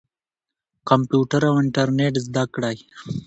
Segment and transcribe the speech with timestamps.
[0.89, 2.77] کمپیوټر او انټرنیټ زده کړئ.